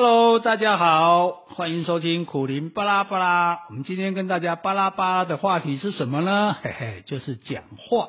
[0.00, 3.64] Hello，大家好，欢迎收听苦林巴拉巴拉。
[3.68, 6.54] 我们今天跟大家巴拉巴拉的话题是什么呢？
[6.62, 8.08] 嘿嘿，就是讲话。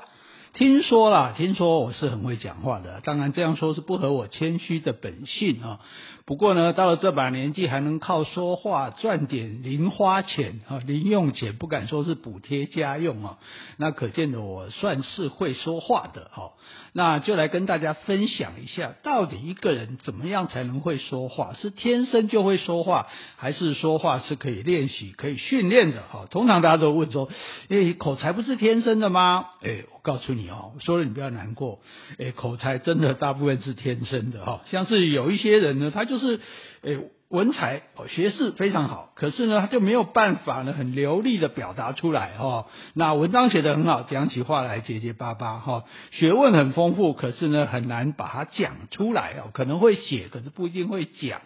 [0.53, 5.79] 听说啦，听说我是很会讲话的，当然这样说是不合我谦虚的本性啊。
[6.25, 13.37] 不过呢，到了这把年纪，还能靠说话赚点零花钱啊，零用钱，不敢说是补贴家用啊，
[13.77, 16.51] 那可见的我算是会说话的哦。
[16.93, 21.53] 那就来跟大家分享一下，到底一个人怎么样才能会说话？
[21.53, 23.07] 是天生就会说话，
[23.37, 26.03] 还是说话是可以练习、可以训练的？
[26.11, 27.29] 哈，通常大家都问说，
[27.69, 29.47] 诶，口才不是天生的吗？
[29.61, 31.79] 诶，我告诉你你哦，说了你不要难过，
[32.19, 36.19] 诶，口才真的大部分是天生的哈，像是有一些人呢，他就。
[36.19, 36.41] 是，
[36.81, 36.99] 诶，
[37.29, 42.65] 文采哦，学识非常好，可是呢，他就没有办法呢，很流利的表达出来哦。
[42.93, 49.49] 那文章写得很好，讲起话来结结巴巴哈，学问很丰富，可是呢，很难把它讲出来哦。
[49.53, 51.39] 可能会写，可是不一定会讲。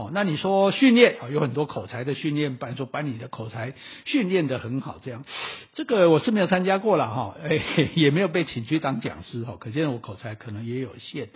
[0.00, 3.74] 哦，那你说训练啊，有很多口才的训练班，说把你的口才
[4.06, 5.24] 训练得很好，这样，
[5.74, 7.60] 这个我是没有参加过了哈，哎，
[7.94, 11.28] 也没有被请去当讲师哈，可见我口才可能也有限，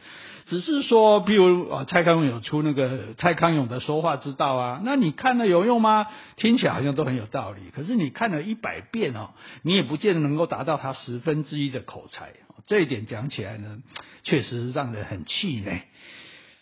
[0.47, 6.07] 只是说，譬如啊，蔡康永有出那个蔡康永的说话之道啊，那你看了有用吗？
[6.37, 9.31] 听起来好像都很有道理，可是你看了一百遍哦，
[9.63, 12.33] 你也不见得能够达到他十分之一的口才，
[12.67, 13.83] 这一点讲起来呢，
[14.23, 15.83] 确实让人很气馁。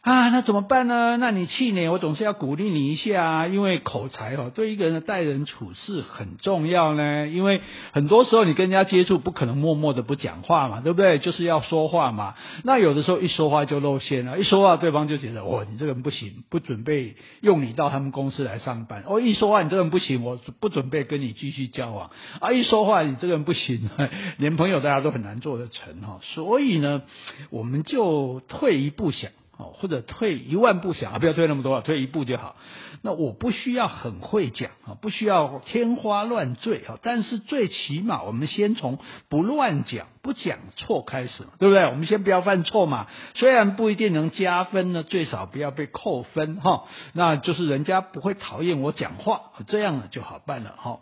[0.02, 1.16] 啊，那怎么办呢？
[1.16, 7.28] 那你气馁，我总是要鼓励你一下啊，因为口才哦，对一个人的待人处事很重要呢。
[7.28, 7.60] 因为
[7.92, 11.20] 很多时候你跟人家接触，不可能默默的不讲话嘛，对不对？
[11.20, 12.34] 就是要说话嘛。
[12.64, 19.04] 那有的时候一说话就露馅了，一说话对方就觉得哦，你这个人不行，不准备用你到他们公司来上班。
[19.06, 22.10] 哦，一说话你这个人不行，我不准备跟你继续交往。
[22.40, 23.88] 啊，一说话你这个人不行，
[24.38, 26.18] 连朋友大家都很难做得成哈。
[26.22, 27.02] 所以呢，
[27.50, 29.30] 我们就退一步想。
[29.64, 32.56] 或者退一万步想啊，不要退那么多，退一步就好。
[33.02, 41.84] 那我不需要很会讲啊，不需要天花乱坠啊，但是最起码我们先从不乱讲、不讲错开始，对不对？
[41.86, 43.06] 我们先不要犯错嘛。
[43.34, 46.84] 虽然不一定能加分呢，最少不要被扣分哈。
[47.12, 51.00] 那就是人家不会讨厌我讲话，这样呢就好办了哈。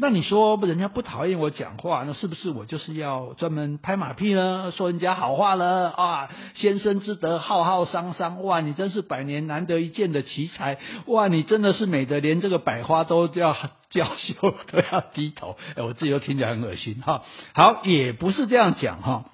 [0.00, 4.70] 那你说人家不讨厌我讲话，那是不是我就是要专门拍马屁呢？
[4.70, 6.28] 说人家好话了啊？
[6.54, 8.60] 先生之德浩浩汤汤，哇！
[8.60, 11.26] 你真是百年难得一见的奇才，哇！
[11.26, 13.56] 你真的是美得连这个百花都要
[13.90, 17.24] 娇羞都要低头，哎，我自己都听起来很恶心哈。
[17.54, 19.24] 好，也不是这样讲哈。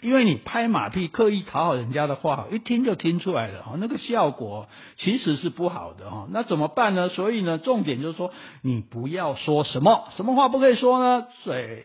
[0.00, 6.28] 因为你拍马屁、刻意讨好人家的话，一听就听出来了哈，那个效果其实是不好的哈。
[6.30, 7.08] 那怎么办呢？
[7.08, 8.32] 所以呢，重点就是说，
[8.62, 11.26] 你不要说什么，什么话不可以说呢？
[11.42, 11.84] 所以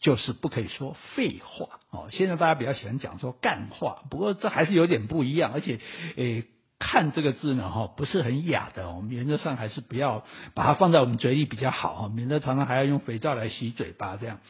[0.00, 2.08] 就是不可以说废话哦。
[2.10, 5.78] 现在大家比较喜欢讲说干话，不过这还是有点不一样，而且
[6.16, 6.44] 诶。
[6.84, 14.40] 看这个字呢，哈，不是很雅的，我们原则上还是不要把它放在我们嘴里比较好哈，免得常常还要用肥皂来洗嘴巴这样。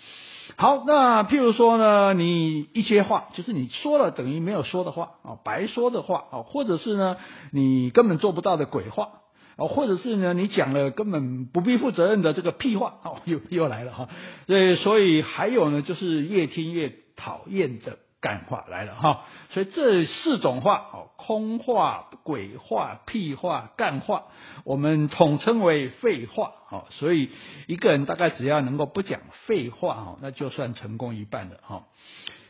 [0.57, 7.17] 好，那譬如说呢，你一些话就是你说了等于没有说的话啊，白说的话啊，或者是呢
[7.51, 9.11] 你根本做不到的鬼话
[9.57, 14.09] 啊，或者是呢你讲了根本不必负责任的这个屁话哦，又又来了哈。
[14.47, 17.99] 对，所以还有呢，就是越听越讨厌的。
[18.23, 24.23] 干话来了哈，所以这四种话哦，空话、鬼话、屁话、干话，
[24.65, 26.85] 我们统称为废话哦。
[26.91, 27.31] 所以
[27.67, 31.83] 一个人大概只要能够不讲废话哦，那就算成功一半了哈。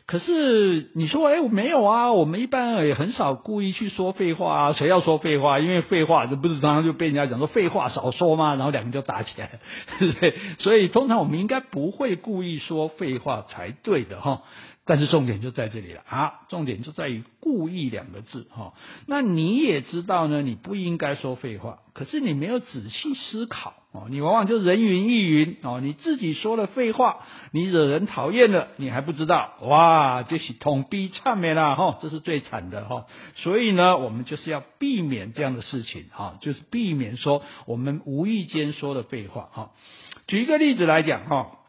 [0.05, 4.73] 可是你说，哎，我没有啊，我们一般也很少故意去说废话啊。
[4.73, 5.59] 谁要说废话？
[5.59, 8.53] 因为废话这不是常常就被人家讲说废话少说吗？
[8.55, 9.59] 然后两个就打起来了，
[9.97, 10.35] 对不对？
[10.59, 14.43] 所以通常我们应该不会故意说废话才对的哈。
[14.85, 16.41] 但是重点就在这里了啊！
[16.49, 18.73] 重点就在于“故意”两个字哈。
[19.07, 25.79] 那你也知道呢，你不应该说废话，可是你没有仔细思考哦，你往往就人云亦云哦。
[25.81, 27.19] 你自己说了废话，
[27.53, 30.23] 你惹人讨厌了，你还不知道哇？
[30.23, 33.05] 这是痛逼差没了哈，这是最惨的哈。
[33.35, 39.71] 所以呢，我们就是要避免这样的事情哈，就是避免说我们无意间说的废话哈。
[40.27, 41.59] 举一个例子来讲哈。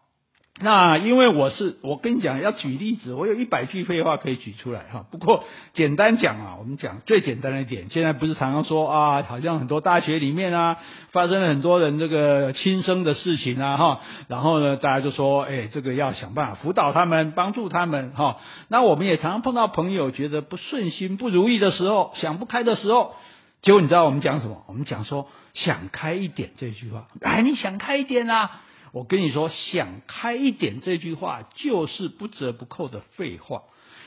[0.63, 5.05] 那因为我是我跟你讲要举例子，我有一百句废话可以举出来哈。
[5.11, 5.43] 不过
[5.73, 10.77] 简单讲啊，我们讲最简单的一点，现在不是常常说啊，好像很多大学里面啊
[11.11, 14.01] 发生了很多人这个轻生的事情啊哈。
[14.29, 18.37] 然后呢，大家就说，哎，这个要想办法辅导他们，帮助他们哈。
[18.69, 23.17] 那我们也常常碰到朋友觉得不顺心、不如意的时候，想不开的时候，
[23.61, 24.63] 结果你知道我们讲什么？
[24.69, 28.61] 我们讲说想开一点这句话，哎，你想开一点啊。
[28.95, 33.65] 我跟你说，想开一点这句话就是不折不扣的废话，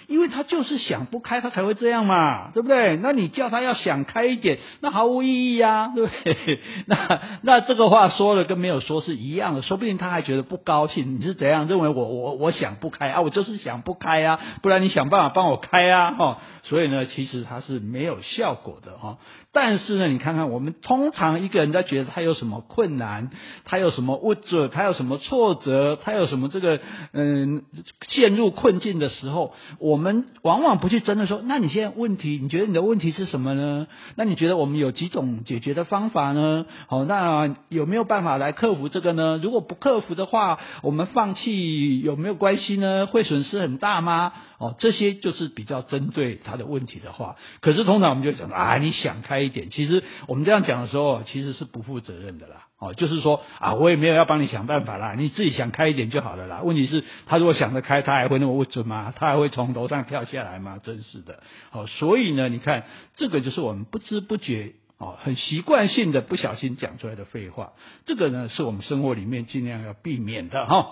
[0.07, 2.97] 因为他就是想不开，他才会这样嘛，对不对？
[2.97, 6.59] 那你叫他要想开一点，那毫无意义呀，对不对？
[6.87, 11.19] 那那这个话说了跟没有说是一样的，说不定他还觉得不高兴。
[11.19, 13.21] 你是怎样认为我我我想不开啊？
[13.21, 16.37] 我就是想不开啊，不然你想办法帮我开啊，哈。
[16.63, 19.17] 所以呢，其实他是没有效果的哈。
[19.53, 23.29] 但是呢，你看看我们通常一个人在觉得他有什么困难，
[23.65, 26.79] 他有什么不准，他有什么挫折，他有什么这个
[27.13, 27.63] 嗯
[28.07, 33.87] 陷入困境的时候，我我们往往不去真的说，那你现在问题，你觉得你的问题是什么呢？
[34.15, 36.67] 那你觉得我们有几种解决的方法呢？
[36.85, 39.39] 好，那有没有办法来克服这个呢？
[39.41, 43.07] 如果不克服的话，我们放弃有没有关系呢？
[43.07, 44.33] 会损失很大吗？
[44.59, 47.35] 哦，这些就是比较针对他的问题的话。
[47.61, 49.71] 可是通常我们就讲啊，你想开一点。
[49.71, 52.67] 其实我们这样讲的时候，其实是不负责任的啦。
[52.79, 56.61] 哦，就是说啊，我也没有要帮你想办法啦，你自己想开一点就好了啦。
[56.63, 59.13] 问题是，他如果想得开，他还会那么不准吗？
[59.15, 60.79] 他还会从楼上跳下来吗？
[60.83, 61.39] 真是的。
[61.71, 62.83] 哦，所以呢，你看，
[63.15, 67.73] 这个就是我们不知不觉哦，很习惯性的不小心讲出来的废话。
[68.05, 70.87] 这个呢，是我们生活里面尽量要避免的哈。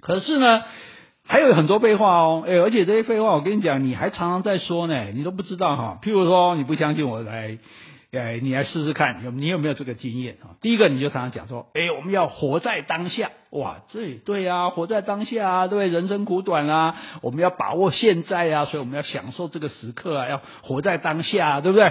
[0.00, 0.62] 可是呢。
[1.24, 6.00] 还有很多废话哦，哎，而且这些废话，我跟你讲，你还常常在说呢，你都不知道哈。
[6.02, 7.58] 譬如说，你不相信我来，
[8.12, 10.52] 哎，你来试试看，有你有没有这个经验啊？
[10.60, 21.90] 第一个，你就常常讲说，哎，我们要活在当下，哇，这对啊，活在当下啊，对，人生苦短啊，我们要把握现在啊，所以我们要享受这个时刻啊，要活在当下，对不对？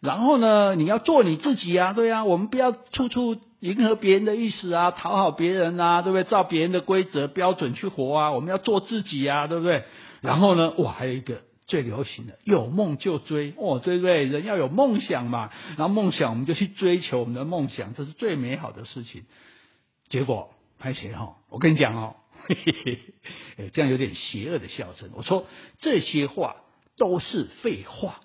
[0.00, 6.24] 然后呢，你要做你自己啊，对啊，我们不要处处迎合别人的意思啊，讨好别人啊，对不对？
[6.24, 9.82] 照别人的规则标准去活啊，我们要做自己啊，对不对？
[10.22, 14.24] 然后呢，哇，还有一个最流行的，有梦就追，哦，对不对？
[14.24, 19.24] 人要有梦想嘛，然后梦想我们就去追求我们的梦想，这是最美好的事情。
[20.08, 21.36] 结果拍谁哈？
[21.50, 22.16] 我跟你讲哦，
[22.46, 22.98] 嘿嘿
[23.56, 25.10] 嘿，这样有点邪恶的笑声。
[25.14, 25.46] 我说
[25.78, 26.56] 这些话
[26.96, 28.20] 都是废话。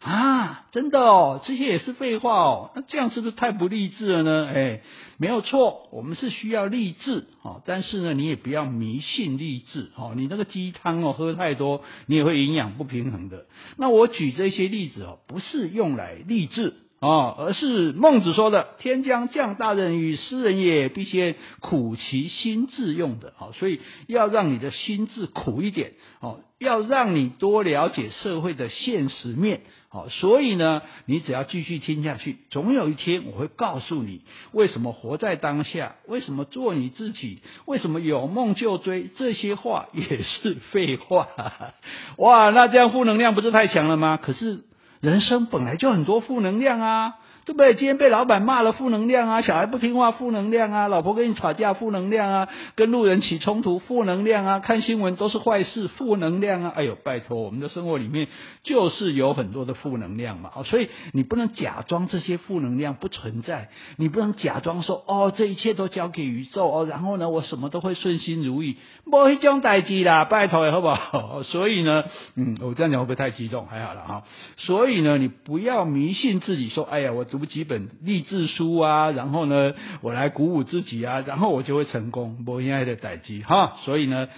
[0.00, 2.70] 啊，真的哦，这些也是废话哦。
[2.76, 4.46] 那这样是不是太不励志了呢？
[4.46, 4.80] 哎，
[5.18, 7.62] 没有错，我们是需要励志哦。
[7.66, 10.12] 但是呢，你也不要迷信励志哦。
[10.14, 13.46] 你那个鸡汤哦，喝太多，你也会营养不平衡的。
[13.76, 23.50] 那我举这些例子哦，不是用来励志哦，而是孟子说的“天将降大任于斯人也，必先苦其心志”用的哦。
[23.52, 29.62] 所以要让你的心智苦一点哦，要让你多了解社会的现实面。
[29.90, 34.20] 好，所以呢，你只要继续听下去，总有一天我会告诉你，
[34.52, 41.28] 为什么活在当下，为什么做你自己，为什么有梦就追，这些话也是废话。
[42.18, 44.18] 哇，那这样负能量不是太强了吗？
[44.22, 44.64] 可是
[45.00, 47.14] 人生本来就很多负能量啊。
[47.48, 47.74] 对不对？
[47.76, 56.74] 今天被老板骂了，负能量啊；小孩不听话，负能量啊；老婆跟你吵架，负能量啊；跟路人起冲突，负能量啊；看新闻都是坏事，负能量啊。
[56.76, 58.28] 哎呦，拜托，我们的生活里面
[58.64, 60.50] 就是有很多的负能量嘛。
[60.56, 68.76] 哦所以你不能假装这些负能量不存在，你不能假装说哦，这一切都交给宇宙哦，然后呢，我什么都会顺心如意。
[69.06, 71.42] 没这种代志啦，拜托，好不好？
[71.44, 72.04] 所以呢，
[72.36, 73.66] 嗯，我这样讲会不会太激动？
[73.68, 74.24] 还好了哈。
[74.58, 82.42] 所以呢，你不要迷信自己，说，哎呀，我读几本励志书啊，然后呢，我来鼓舞自己啊，然后我就会成功。
[82.44, 83.76] 没这样的代志哈。
[83.84, 84.28] 所以呢，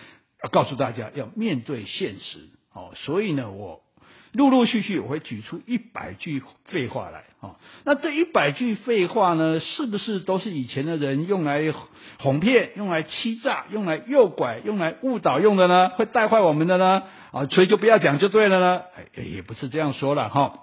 [0.44, 2.38] 要告诉大家要面对现实。
[2.75, 3.81] 哦，所以呢，我。
[4.32, 11.75] 陆陆续续我会举出一百句废话来啊，那这一百句废话呢，是不是都是以前的人用来
[12.21, 15.88] 哄骗、用来欺诈、用来诱拐、用来误导用的呢？
[15.88, 17.02] 会带坏我们的呢？
[17.33, 18.83] 啊，所以就不要讲就对了呢？
[18.97, 20.61] 哎，也不是这样说了哈。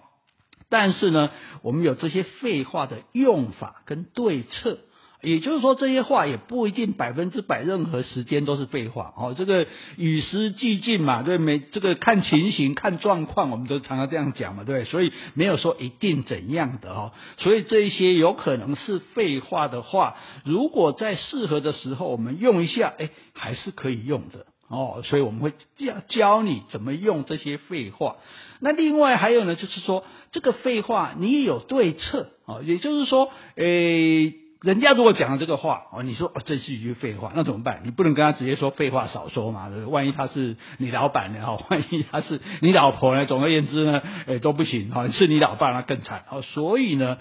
[0.69, 1.29] 但是呢，
[1.61, 4.79] 我们有这些废话的用法跟对策。
[5.23, 9.33] 也就是说，这些话也不一定百分之百，任何时间都是废话哦。
[9.35, 9.65] 这个
[9.97, 14.85] 与时俱进嘛，对，没这个看情形、看状况，我们都常常这样讲嘛，对。
[14.85, 17.13] 所以没有说一定怎样的哦。
[17.39, 25.01] 所以这一些有可能是废话的话，如果在适合的时候我们用一下，哎，还是可以用的哦。
[25.03, 28.17] 所以我们会教教你怎么用这些废话。
[28.59, 32.61] 那另外还有呢，就是说这个废话你也有对策哦。
[32.63, 34.35] 也就是说，诶。
[34.63, 37.81] 人家如果讲了这个话哦，你说哦，这是一句废话，那怎么办？
[37.85, 41.45] 你不能跟他直接说废话少说嘛，万一他是你老板呢？
[41.45, 43.27] 哈， 万一他是你老婆呢？
[43.27, 45.07] 总而言之呢，诶都不行哈。
[45.09, 46.41] 是你老爸那更惨哦。
[46.41, 47.19] 所以呢，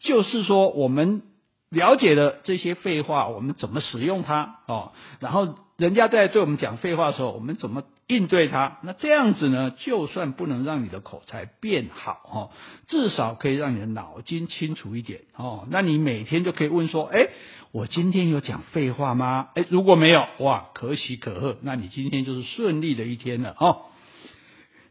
[0.00, 1.20] 就是说我们
[1.72, 4.92] 了解了这些废话，我们怎么使用它哦？
[5.18, 7.82] 然后人家在对我们讲废话的时候，我们怎么？
[8.08, 12.50] 应对它，那这样子呢，就算不能让你的口才变好哦，
[12.86, 15.66] 至少可以让你的脑筋清楚一点哦。
[15.70, 17.30] 那你每天就可以问说，诶，
[17.70, 19.48] 我今天有讲废话吗？
[19.54, 23.82] 诶，如果没有，哇，可喜可贺，那你今天就是顺利的一天了哦。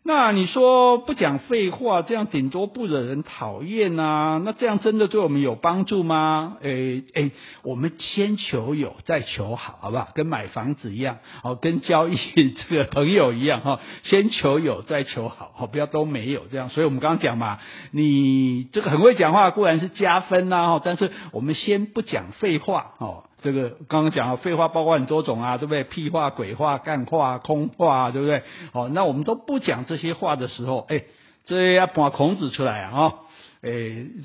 [0.03, 4.41] 那你说不讲废话，这样顶多不惹人讨厌呐？
[4.43, 6.57] 那这样真的对我们有帮助吗？
[6.61, 7.31] 诶诶，
[7.61, 10.09] 我们先求有，再求好，好不好？
[10.15, 12.15] 跟买房子一样，哦，跟交易
[12.67, 16.69] 这个朋友一样，哈，先求有，再求好，好，不要都没有这样。
[16.69, 17.59] 所以我们刚刚讲嘛，
[17.91, 23.25] 你这个很会讲话固然是加分呐，哈，但是我们先不讲废话，哦。
[23.41, 25.83] 这个刚刚讲了废话包括很多种啊，对不对？
[25.83, 28.43] 屁话、鬼话、干话、空话，对不对？
[28.71, 31.03] 哦，那我们都不讲这些话的时候，哎，
[31.43, 33.13] 这要把孔子出来啊，哦，
[33.61, 33.69] 哎，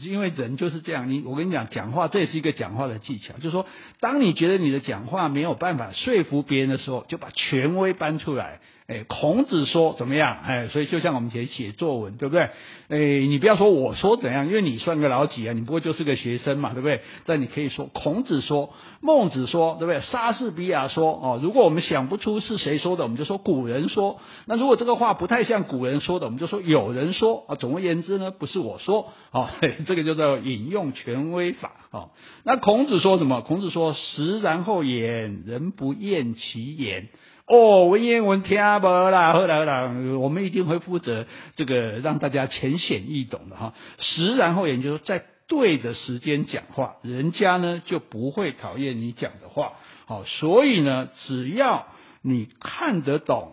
[0.03, 1.11] 因为人就是这样。
[1.11, 3.67] 你我跟你讲，讲话这也是一个讲话的技巧，就是说，
[4.01, 8.61] 当你觉得你的讲话没有办法说服别人的时候，就把权威搬出来。
[8.89, 10.39] 哎，孔子说怎么样？
[10.45, 12.51] 哎，所以就像我们以前写作文，对不对？
[12.89, 15.53] 哎，你不要说我说怎样，因为你算个老几啊？
[15.53, 17.01] 你不过就是个学生嘛，对不对？
[17.25, 20.01] 但你可以说孔子说，孟子说，对不对？
[20.03, 24.21] 莎士比亚说，哦，如果我们想不出是谁说的，我们就说古人说。
[24.45, 27.45] 那如果这个话不太像古人说的，我们就说有人说。
[27.49, 29.13] 啊，总而言之呢，不是我说。
[29.33, 29.49] 哦，
[29.87, 31.73] 这个就叫引用权威法。
[31.91, 32.11] 哦，
[32.45, 33.41] 那孔子说什么？
[33.41, 37.09] 孔子说：“实然后言，人不厌其言。”
[37.47, 43.73] 哦，文言文听不啦，好啦好啦，我们一定会负责这个让大家浅显易懂的哈。
[43.99, 49.75] 实然后言就是在对的时间讲话，人家呢就不会讨厌你讲的话。
[50.07, 51.87] 好，所以呢，只要
[52.21, 53.53] 你看得懂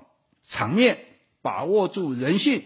[0.50, 0.98] 场面，
[1.44, 2.64] 把握住人性，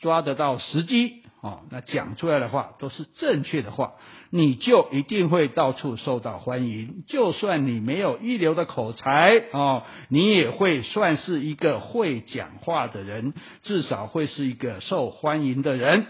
[0.00, 1.22] 抓得到时机。
[1.46, 3.92] 哦，那讲出来的话都是正确的话，
[4.30, 7.04] 你就一定会到处受到欢迎。
[7.06, 16.06] 就算你没有一流的口才哦，你也会算是一个会讲话的人，至少会是一个受欢迎的人。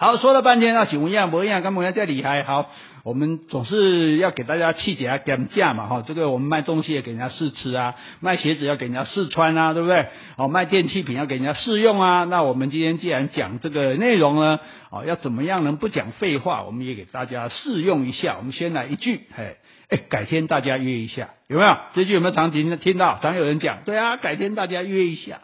[0.00, 1.60] 好，说了半天啊，请问一样不一样？
[1.60, 2.44] 跟我们再厉害。
[2.44, 2.70] 好，
[3.02, 6.04] 我们总是要给大家气节啊，减价嘛，哈。
[6.06, 10.06] 这个我们卖东西也给人家试吃啊，卖鞋子要给人家试穿啊，对不对？
[10.36, 12.22] 哦，卖电器品要给人家试用啊。
[12.22, 16.62] 那我们今天既然讲这个内容呢，哦，要怎么样能不讲废话？
[16.62, 18.36] 我们也给大家试用一下。
[18.38, 19.56] 我们先来一句，哎
[19.88, 21.76] 哎，改天大家约一下，有没有？
[21.94, 23.18] 这句有没有常听听到？
[23.20, 25.40] 常有人讲，对啊，改天大家约一下。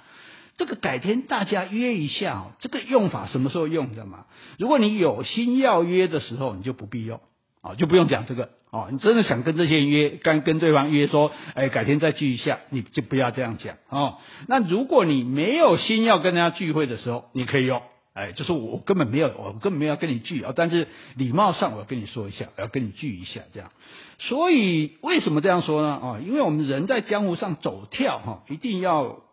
[0.56, 4.26] 这个改天大家约一下哦，这个用法什么时候用，知道吗？
[4.56, 7.20] 如果你有心要约的时候，你就不必用
[7.60, 8.86] 啊，就不用讲这个哦。
[8.92, 14.18] 你真的想跟这些人约，跟跟对方约说，哎，改天再聚一下，你就不要这样讲哦。
[14.46, 17.82] 那如果你没有心要跟人家聚会的时候，你可以用，
[18.12, 23.72] 哎，就是我根本没有，我根本没有跟你聚啊，但是礼貌上我要跟你说一下，我要跟你聚一下这样。
[24.18, 25.88] 所以为什么这样说呢？
[25.88, 29.24] 啊，因为我们人在江湖上走跳哈，一定要。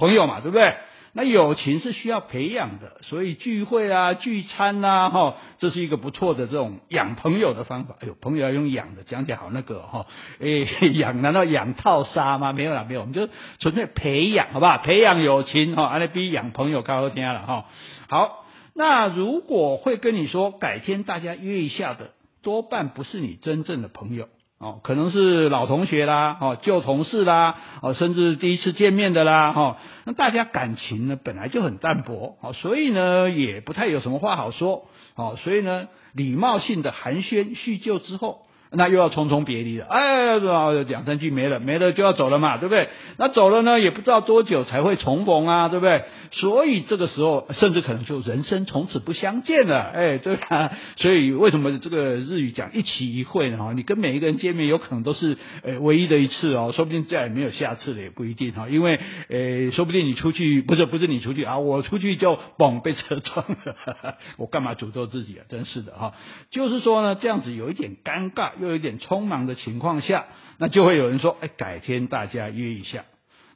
[0.00, 0.74] 朋友嘛，对不对？
[1.12, 7.96] 那友情是需要培养的，所以聚会啊、聚餐啊，哈，这是一个不错的这种养朋友的方法。
[8.00, 10.06] 哎呦，朋友要用养的，讲起好那个哈，
[10.40, 10.46] 哎，
[10.94, 12.52] 养难道养套杀吗？
[12.52, 13.28] 没有啦，没有，我们就
[13.58, 14.78] 纯粹培养，好不好？
[14.78, 17.64] 培养友情哈，那比养朋友高天了哈。
[18.08, 24.28] 好，那如果会跟你说改天大家约一下的，多半不是你真正的朋友。
[24.60, 38.42] 哦，可能是老同学啦，哦，旧同事啦，哦，甚至第一次见面的啦，哦，那大家感情呢本来就很淡薄，哦，所以呢也不太有什么话好说，哦，所以呢礼貌性的寒暄叙旧之后。
[38.72, 40.38] 那又要匆匆别离了，哎，
[40.84, 42.88] 两三句没了，没了就要走了嘛，对不对？
[43.16, 46.04] 那走了呢，也不知道多久才会重逢啊，对不对？
[46.30, 50.70] 所以这个时候，甚至可能就人生从此不相见了，哎，对吧？
[50.98, 53.72] 所以为什么这个日语讲一期一会呢？
[53.74, 59.00] 你跟每一个人见面，有可能都是呃唯一的一次哦，说不定再也没有下次了，也不一定哈，因为
[59.30, 65.42] 呃，说不定你出去不是不是你出去啊，我出去就嘣被车撞了， 我干嘛诅咒自己啊？
[65.48, 66.14] 真是的哈，
[66.50, 68.50] 就是说呢，这样子有一点尴尬。
[68.60, 70.26] 又有点匆忙的情况下，
[70.58, 73.04] 那就会有人说：“哎，改天大家约一下。”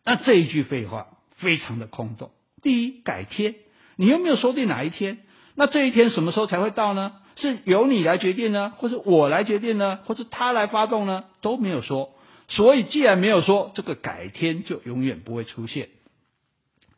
[0.04, 1.06] 那这一句废话
[1.36, 2.30] 非常的空洞。
[2.62, 3.54] 第一，改天，
[3.96, 5.18] 你有没有说定哪一天？
[5.54, 7.12] 那这一天什么时候才会到呢？
[7.36, 11.24] 是由你来决定呢，或是我来决定呢，或是他来发动呢？
[11.42, 12.14] 都没有说。
[12.48, 15.88] 所以既然没有说，这个改天就永远不会出现。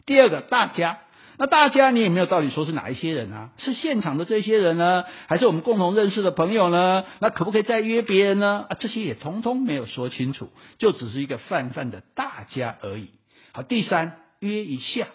[0.04, 1.00] 第二个，大家。
[1.38, 3.50] 那大家你也没有道理说是哪一些人啊？
[3.58, 7.04] 是现场的这些人呢，还是我们共同认识的朋友呢？
[7.18, 8.64] 那可不可以再约别人呢？
[8.70, 13.10] 啊，这些也通通没有说清楚，就只是一个泛泛的大家而已。
[13.52, 15.08] 好，第三，约一下。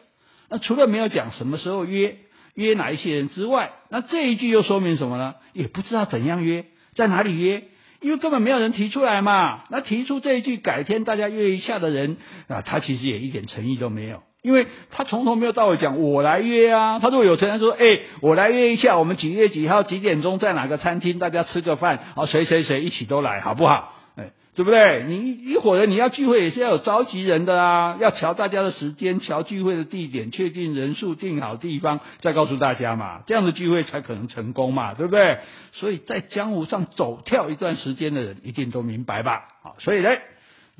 [0.49, 2.17] 那除了没有讲什么时候约，
[2.53, 5.35] 约哪一些人之外，那这一句又说明什么呢？
[5.53, 7.63] 也不知道怎样约，在哪里约，
[7.99, 9.63] 因为根本没有人提出来嘛。
[9.69, 14.21] 那提出这一句改天大家约一下的人啊，他其实也一点诚意都没有。
[14.41, 23.93] 因为他从头没有到尾讲我来约啊，他如果有承认说，哎，我来约一下，我们几月几号几点钟在哪个餐厅，大家吃个饭，啊，谁谁谁一起都来，好不好？
[24.17, 25.05] 哎，对不对？
[25.07, 35.37] 你一伙人你要聚会也是要有召集人的啊，要瞧大家的时间，瞧聚会的地点，确定人数，定好地方，再告诉大家嘛，这样的聚会才可能成功嘛，对不对？
[35.73, 39.43] 所以在江湖上走跳一段时间的人，一定都明白吧？
[39.61, 40.09] 好，所以呢，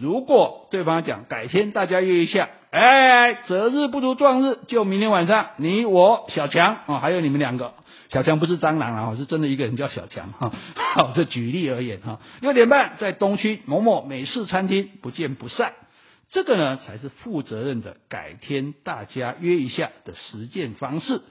[0.01, 7.73] 如果对方讲改天大家约一下，哎，择日不如撞日，就明天晚上，你我小强啊，还有你们两个。
[8.09, 10.51] 小强不是蟑螂啊，是真的一个人叫小强哈。
[10.95, 12.19] 好，这举例而言哈。
[12.41, 15.73] 六点半在东区某某美式餐厅，不见不散。
[16.29, 21.21] 这个呢才是负责任的改天大家约一下的实践方式。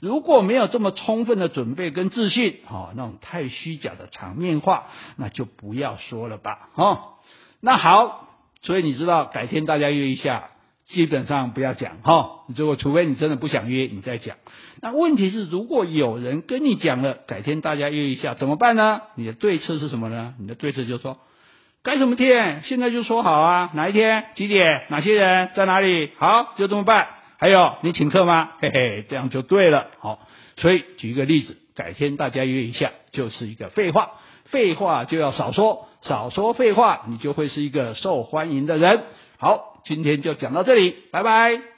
[0.00, 7.10] 如果没有这么充分的准备跟自信，哈，那种太虚假的场面话，那就不要说了吧，哈。
[7.64, 8.28] 那好，
[8.60, 10.50] 所以你知道改天大家约一下。
[10.86, 14.36] 基本上不要讲哈，如果除非你真的不想约，你再讲。
[14.82, 19.00] 那问题是，如果有人跟你讲了，改天大家约一下，怎么办呢？
[19.14, 20.34] 你的对策是什么呢？
[20.38, 21.16] 你的对策就是说，
[21.82, 22.60] 改什么天？
[22.64, 26.10] 现在就说好啊，哪一天、几点、哪些人在哪里？
[26.18, 27.08] 好，就这么办。
[27.38, 28.50] 还有，你请客吗？
[28.60, 29.86] 嘿嘿，这样就对了。
[30.00, 30.28] 好，
[30.58, 34.10] 所以举一个例子，改天大家约一下，就是一个废话。
[34.44, 39.04] 废话就要少说，少说废话，你就会是一个受欢迎的人。
[39.38, 39.72] 好。
[39.86, 41.73] 今天就讲到这里，拜拜。